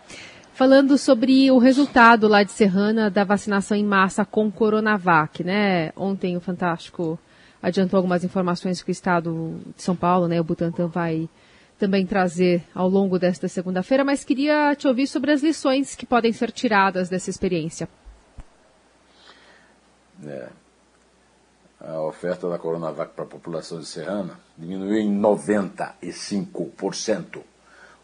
Falando 0.54 0.96
sobre 0.96 1.50
o 1.50 1.58
resultado 1.58 2.28
lá 2.28 2.42
de 2.42 2.52
Serrana 2.52 3.10
da 3.10 3.24
vacinação 3.24 3.76
em 3.76 3.84
massa 3.84 4.24
com 4.24 4.50
Coronavac, 4.50 5.42
né? 5.42 5.90
Ontem 5.96 6.36
o 6.36 6.40
Fantástico 6.40 7.18
adiantou 7.60 7.96
algumas 7.96 8.22
informações 8.22 8.82
que 8.82 8.90
o 8.90 8.92
Estado 8.92 9.58
de 9.74 9.82
São 9.82 9.96
Paulo, 9.96 10.28
né, 10.28 10.38
o 10.38 10.44
Butantan 10.44 10.86
vai 10.86 11.28
também 11.78 12.04
trazer 12.04 12.62
ao 12.74 12.88
longo 12.88 13.18
desta 13.18 13.48
segunda-feira, 13.48 14.04
mas 14.04 14.22
queria 14.22 14.74
te 14.76 14.86
ouvir 14.86 15.06
sobre 15.06 15.32
as 15.32 15.42
lições 15.42 15.96
que 15.96 16.04
podem 16.04 16.30
ser 16.30 16.52
tiradas 16.52 17.08
dessa 17.08 17.30
experiência. 17.30 17.88
É, 20.26 20.48
a 21.80 22.00
oferta 22.00 22.48
da 22.48 22.58
Coronavac 22.58 23.12
para 23.14 23.24
a 23.24 23.28
população 23.28 23.80
de 23.80 23.86
Serrana 23.86 24.38
diminuiu 24.56 24.98
em 24.98 25.20
95% 25.20 27.42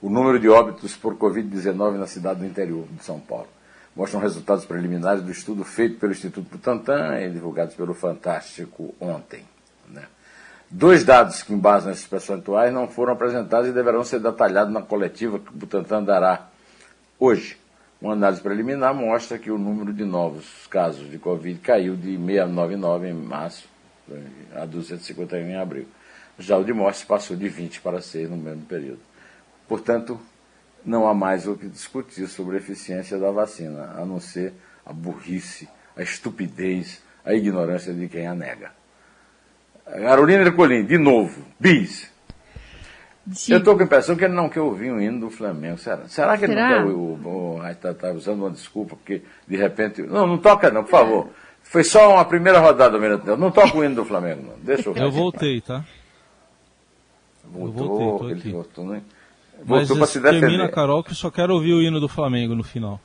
o 0.03 0.09
número 0.09 0.39
de 0.39 0.49
óbitos 0.49 0.97
por 0.97 1.17
Covid-19 1.17 1.99
na 1.99 2.07
cidade 2.07 2.41
do 2.41 2.47
interior 2.47 2.87
de 2.91 3.05
São 3.05 3.21
Paulo. 3.21 3.49
Mostram 3.95 4.21
resultados 4.21 4.65
preliminares 4.65 5.23
do 5.23 5.31
estudo 5.31 5.65
feito 5.65 5.99
pelo 5.99 6.13
Instituto 6.13 6.49
Butantan 6.51 7.21
e 7.21 7.31
divulgados 7.31 7.75
pelo 7.75 7.93
Fantástico 7.93 8.95
ontem. 9.01 9.45
Né? 9.89 10.05
Dois 10.71 11.05
dados 11.05 11.43
que 11.43 11.53
embasam 11.53 11.93
esses 11.93 12.07
percentuais 12.07 12.73
não 12.73 12.89
foram 12.89 13.13
apresentados 13.13 13.69
e 13.69 13.73
deverão 13.73 14.05
ser 14.05 14.21
detalhados 14.21 14.73
na 14.73 14.81
coletiva 14.81 15.39
que 15.39 15.51
o 15.51 15.55
Butantan 15.55 16.03
dará 16.03 16.49
hoje. 17.19 17.60
Uma 18.01 18.15
análise 18.15 18.41
preliminar 18.41 18.95
mostra 18.95 19.39
que 19.39 19.51
o 19.51 19.59
número 19.59 19.93
de 19.93 20.05
novos 20.05 20.67
casos 20.69 21.11
de 21.11 21.19
Covid 21.19 21.59
caiu 21.61 21.97
de 21.97 22.17
699 22.17 23.09
em 23.09 23.13
março 23.13 23.69
a 24.55 24.65
251 24.65 25.39
em 25.39 25.57
abril. 25.57 25.87
Já 26.39 26.57
o 26.57 26.65
de 26.65 26.73
mortes 26.73 27.05
passou 27.05 27.37
de 27.37 27.49
20 27.49 27.81
para 27.81 28.01
6 28.01 28.31
no 28.31 28.37
mesmo 28.37 28.63
período. 28.63 29.01
Portanto, 29.69 30.19
não 30.85 31.07
há 31.07 31.15
mais 31.15 31.47
o 31.47 31.55
que 31.55 31.69
discutir 31.69 32.27
sobre 32.27 32.57
a 32.57 32.59
eficiência 32.59 33.19
da 33.19 33.31
vacina, 33.31 33.95
a 33.97 34.07
não 34.07 34.19
ser 34.19 34.55
a 34.85 34.93
burrice 34.93 35.69
a 35.97 36.03
estupidez, 36.03 37.03
a 37.25 37.35
ignorância 37.35 37.93
de 37.93 38.09
quem 38.09 38.27
a 38.27 38.35
nega. 38.35 38.73
Carolina 39.85 40.43
Ercolim, 40.43 40.85
de 40.85 40.97
novo, 40.97 41.45
bis. 41.59 42.10
Eu 43.49 43.59
estou 43.59 43.75
com 43.77 43.83
a 43.83 43.85
impressão 43.85 44.17
que 44.17 44.25
ele 44.25 44.35
não 44.35 44.49
quer 44.49 44.61
ouvir 44.61 44.91
o 44.91 45.01
hino 45.01 45.21
do 45.21 45.31
Flamengo. 45.31 45.79
Será, 45.79 46.09
Será 46.09 46.39
que 46.39 46.45
ele 46.45 46.55
Será? 46.55 46.69
não 46.69 46.77
quer 46.87 46.95
ouvir 46.97 47.27
o. 47.29 47.69
Está 47.69 47.95
tá 47.95 48.13
usando 48.13 48.41
uma 48.41 48.51
desculpa, 48.51 48.97
porque 48.97 49.23
de 49.47 49.57
repente. 49.57 50.03
Não, 50.03 50.27
não 50.27 50.39
toca 50.39 50.71
não, 50.71 50.83
por 50.83 50.91
favor. 50.91 51.29
Foi 51.63 51.85
só 51.85 52.15
uma 52.15 52.25
primeira 52.25 52.59
rodada 52.59 52.91
do 52.93 53.01
Mirante. 53.01 53.27
Não 53.27 53.51
toca 53.51 53.77
o 53.77 53.85
hino 53.85 53.95
do 53.95 54.05
Flamengo, 54.05 54.43
não. 54.49 54.55
Deixa 54.63 54.89
eu 54.89 54.97
Eu 54.97 55.11
voltei, 55.11 55.61
tá? 55.61 55.85
Voltou, 57.45 57.85
eu 57.85 57.89
voltei, 57.89 58.31
ele 58.31 58.41
aqui. 58.41 58.51
voltou, 58.53 58.85
né? 58.87 59.03
Mas 59.59 59.89
Voltou 59.89 59.97
para 59.99 60.07
se 60.07 60.21
termina, 60.21 60.47
defender. 60.49 60.71
Carol, 60.71 61.05
que 61.05 61.11
eu 61.11 61.15
só 61.15 61.31
quero 61.31 61.53
ouvir 61.55 61.75
o 61.75 61.83
hino 61.83 62.01
do 62.01 62.09
Flamengo 62.09 62.55
no 62.55 62.65
final. 62.65 62.99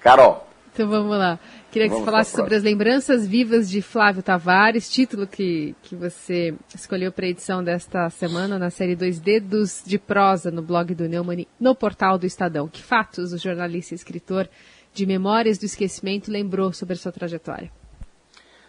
Carol, 0.00 0.46
Então 0.74 0.88
vamos 0.88 1.16
lá. 1.16 1.38
Queria 1.70 1.86
que 1.86 1.94
Vamos 1.94 2.04
você 2.04 2.10
falasse 2.10 2.36
sobre 2.36 2.56
as 2.56 2.64
lembranças 2.64 3.24
vivas 3.24 3.70
de 3.70 3.80
Flávio 3.80 4.24
Tavares, 4.24 4.90
título 4.90 5.24
que, 5.24 5.72
que 5.84 5.94
você 5.94 6.52
escolheu 6.74 7.12
para 7.12 7.26
a 7.26 7.28
edição 7.28 7.62
desta 7.62 8.10
semana 8.10 8.58
na 8.58 8.70
série 8.70 8.96
Dois 8.96 9.20
Dedos 9.20 9.84
de 9.86 10.00
Prosa 10.00 10.50
no 10.50 10.62
blog 10.62 10.92
do 10.92 11.08
Neumann, 11.08 11.46
no 11.60 11.76
portal 11.76 12.18
do 12.18 12.26
Estadão. 12.26 12.66
Que 12.66 12.82
fatos 12.82 13.32
o 13.32 13.38
jornalista 13.38 13.94
e 13.94 13.96
escritor 13.96 14.48
de 14.92 15.06
Memórias 15.06 15.58
do 15.58 15.64
Esquecimento 15.64 16.28
lembrou 16.28 16.72
sobre 16.72 16.94
a 16.94 16.96
sua 16.96 17.12
trajetória? 17.12 17.70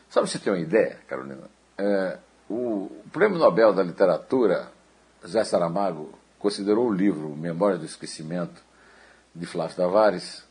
Só 0.08 0.22
para 0.22 0.30
você 0.30 0.38
ter 0.38 0.52
uma 0.52 0.60
ideia, 0.60 1.00
Carolina, 1.08 1.50
é, 1.76 2.20
o 2.48 2.92
Prêmio 3.12 3.40
Nobel 3.40 3.74
da 3.74 3.82
Literatura, 3.82 4.72
Zé 5.26 5.44
Saramago, 5.44 6.14
considerou 6.38 6.88
o 6.88 6.94
livro 6.94 7.36
Memória 7.36 7.80
do 7.80 7.86
Esquecimento, 7.86 8.62
de 9.34 9.48
Flávio 9.48 9.76
Tavares, 9.76 10.46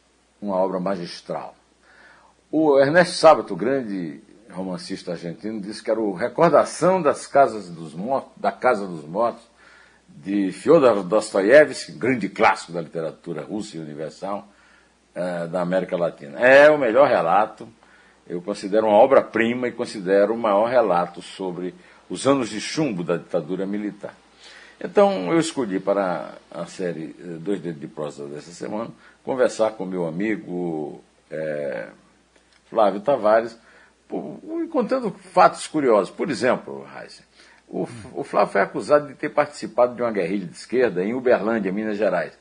uma 0.45 0.57
obra 0.57 0.79
magistral. 0.79 1.55
O 2.51 2.79
Ernesto 2.79 3.15
Sábato, 3.15 3.57
grande 3.57 4.21
romancista 4.51 5.13
argentino, 5.13 5.61
disse 5.61 5.83
que 5.83 5.91
era 5.91 6.01
o 6.01 6.13
Recordação 6.13 7.03
das 7.03 7.27
Casas 7.27 7.69
dos 7.69 7.95
Mortos, 7.95 8.33
da 8.37 8.53
Casa 8.53 8.87
dos 8.87 9.05
Mortos, 9.05 9.43
de 10.09 10.53
Fyodor 10.53 11.03
Dostoiévski, 11.03 11.93
grande 11.93 12.29
clássico 12.29 12.73
da 12.73 12.81
literatura 12.81 13.43
russa 13.43 13.77
e 13.77 13.81
universal 13.81 14.47
eh, 15.15 15.49
da 15.49 15.61
América 15.61 15.97
Latina. 15.97 16.39
É 16.39 16.71
o 16.71 16.79
melhor 16.79 17.09
relato, 17.09 17.67
eu 18.29 18.41
considero 18.41 18.87
uma 18.87 18.97
obra-prima 18.97 19.67
e 19.67 19.73
considero 19.73 20.35
o 20.35 20.39
maior 20.39 20.69
relato 20.69 21.21
sobre 21.21 21.75
os 22.09 22.27
anos 22.27 22.51
de 22.51 22.61
chumbo 22.61 23.03
da 23.03 23.17
ditadura 23.17 23.67
militar. 23.67 24.15
Então, 24.81 25.33
eu 25.33 25.41
escolhi 25.41 25.81
para 25.81 26.35
a 26.51 26.67
série 26.67 27.17
eh, 27.19 27.39
Dois 27.41 27.61
Dedos 27.61 27.81
de 27.81 27.89
Prosa 27.89 28.27
dessa 28.27 28.53
semana 28.53 28.91
conversar 29.25 29.73
com 29.73 29.85
meu 29.85 30.07
amigo 30.07 31.03
eh, 31.31 31.89
Flávio 32.71 33.01
Tavares, 33.01 33.59
contando 34.71 35.11
fatos 35.33 35.67
curiosos. 35.67 36.11
Por 36.15 36.31
exemplo, 36.31 36.87
Heisen, 36.97 37.25
o, 37.69 37.89
o 38.13 38.23
Flávio 38.25 38.53
foi 38.53 38.61
acusado 38.61 39.09
de 39.09 39.15
ter 39.15 39.31
participado 39.31 39.95
de 39.95 40.03
uma 40.03 40.13
guerrilha 40.13 40.47
de 40.47 40.55
esquerda 40.57 41.03
em 41.03 41.15
Uberlândia, 41.15 41.73
Minas 41.73 41.97
Gerais. 41.97 42.39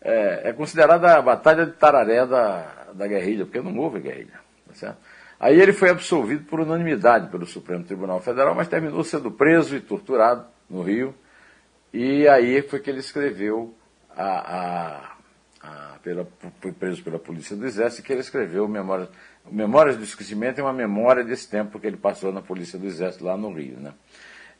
É, 0.00 0.48
é 0.48 0.52
considerada 0.52 1.16
a 1.16 1.22
Batalha 1.22 1.66
de 1.66 1.72
Tararé 1.72 2.26
da, 2.26 2.66
da 2.94 3.06
guerrilha, 3.06 3.44
porque 3.44 3.60
não 3.60 3.76
houve 3.78 4.00
guerrilha. 4.00 4.40
Tá 4.66 4.74
certo? 4.74 4.96
Aí 5.38 5.60
ele 5.60 5.72
foi 5.72 5.90
absolvido 5.90 6.44
por 6.44 6.60
unanimidade 6.60 7.28
pelo 7.28 7.44
Supremo 7.46 7.84
Tribunal 7.84 8.20
Federal, 8.20 8.54
mas 8.54 8.68
terminou 8.68 9.02
sendo 9.04 9.30
preso 9.30 9.76
e 9.76 9.80
torturado 9.80 10.46
no 10.70 10.82
Rio. 10.82 11.14
E 11.92 12.26
aí 12.28 12.62
foi 12.62 12.80
que 12.80 12.88
ele 12.88 13.00
escreveu 13.00 13.74
a, 14.16 14.22
a- 14.56 15.11
pela, 16.02 16.26
foi 16.60 16.72
preso 16.72 17.02
pela 17.02 17.18
polícia 17.18 17.56
do 17.56 17.64
Exército, 17.64 18.02
que 18.02 18.12
ele 18.12 18.20
escreveu 18.20 18.66
Memórias, 18.66 19.08
Memórias 19.50 19.96
do 19.96 20.02
Esquecimento 20.02 20.60
é 20.60 20.62
uma 20.62 20.72
memória 20.72 21.24
desse 21.24 21.48
tempo 21.48 21.78
que 21.78 21.86
ele 21.86 21.96
passou 21.96 22.32
na 22.32 22.42
polícia 22.42 22.78
do 22.78 22.86
Exército 22.86 23.24
lá 23.24 23.36
no 23.36 23.52
Rio. 23.52 23.78
Né? 23.78 23.92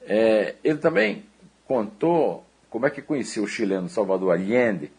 É, 0.03 0.55
ele 0.63 0.79
também 0.79 1.25
contou 1.67 2.47
como 2.71 2.87
é 2.87 2.91
que 2.91 3.03
conheceu 3.03 3.45
o 3.45 3.49
chileno 3.49 3.89
Salvador 3.89 4.33
Allende 4.33 4.91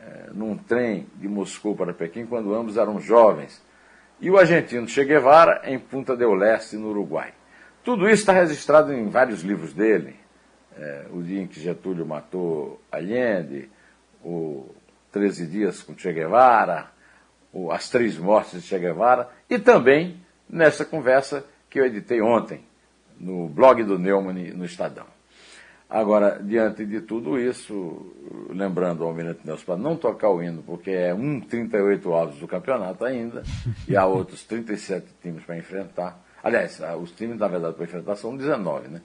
é, 0.00 0.30
num 0.32 0.56
trem 0.56 1.06
de 1.16 1.28
Moscou 1.28 1.74
para 1.74 1.92
Pequim, 1.92 2.26
quando 2.26 2.54
ambos 2.54 2.76
eram 2.76 3.00
jovens, 3.00 3.62
e 4.20 4.30
o 4.30 4.38
argentino 4.38 4.86
Che 4.86 5.04
Guevara 5.04 5.62
em 5.64 5.78
Punta 5.78 6.16
del 6.16 6.42
Este, 6.42 6.76
no 6.76 6.90
Uruguai. 6.90 7.32
Tudo 7.82 8.06
isso 8.06 8.20
está 8.20 8.32
registrado 8.32 8.92
em 8.92 9.08
vários 9.08 9.42
livros 9.42 9.72
dele. 9.72 10.16
É, 10.76 11.06
o 11.12 11.22
dia 11.22 11.42
em 11.42 11.46
que 11.46 11.60
Getúlio 11.60 12.06
matou 12.06 12.80
Allende, 12.90 13.68
o 14.24 14.70
13 15.12 15.46
dias 15.46 15.82
com 15.82 15.96
Che 15.96 16.12
Guevara, 16.12 16.90
As 17.70 17.88
Três 17.90 18.16
Mortes 18.16 18.62
de 18.62 18.66
Che 18.66 18.78
Guevara, 18.78 19.28
e 19.48 19.58
também 19.58 20.20
nessa 20.48 20.84
conversa 20.84 21.44
que 21.68 21.78
eu 21.78 21.86
editei 21.86 22.20
ontem, 22.20 22.64
no 23.20 23.48
blog 23.48 23.84
do 23.84 23.98
Neumann, 23.98 24.52
no 24.54 24.64
Estadão. 24.64 25.06
Agora, 25.88 26.40
diante 26.42 26.86
de 26.86 27.02
tudo 27.02 27.38
isso, 27.38 28.14
lembrando 28.48 29.02
ao 29.02 29.10
Almirante 29.10 29.40
Nelson 29.44 29.64
para 29.66 29.76
não 29.76 29.94
tocar 29.94 30.30
o 30.30 30.42
hino, 30.42 30.62
porque 30.62 30.90
é 30.90 31.12
um 31.12 31.38
38 31.38 32.14
avos 32.14 32.38
do 32.38 32.48
campeonato 32.48 33.04
ainda, 33.04 33.42
e 33.86 33.94
há 33.94 34.06
outros 34.06 34.42
37 34.44 35.06
times 35.20 35.44
para 35.44 35.58
enfrentar. 35.58 36.18
Aliás, 36.42 36.80
os 36.98 37.12
times, 37.12 37.38
na 37.38 37.46
verdade, 37.46 37.74
para 37.74 37.84
enfrentar 37.84 38.16
são 38.16 38.34
19, 38.34 38.88
né? 38.88 39.02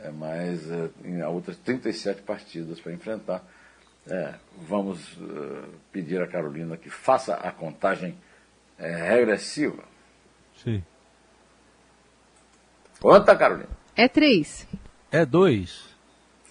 É, 0.00 0.10
mas 0.10 0.70
eh, 0.70 1.22
há 1.22 1.28
outras 1.28 1.56
37 1.58 2.22
partidas 2.22 2.80
para 2.80 2.92
enfrentar. 2.92 3.44
É, 4.06 4.34
vamos 4.68 5.16
eh, 5.20 5.68
pedir 5.92 6.20
a 6.20 6.26
Carolina 6.26 6.76
que 6.76 6.90
faça 6.90 7.34
a 7.34 7.52
contagem 7.52 8.18
eh, 8.78 8.96
regressiva. 8.96 9.84
Sim. 10.56 10.82
Conta, 13.00 13.36
Carolina. 13.36 13.68
É 13.96 14.08
três. 14.08 14.66
É 15.10 15.24
dois. 15.24 15.84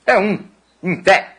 É 0.05 0.17
um, 0.17 0.47
em 0.81 1.01
pé. 1.01 1.37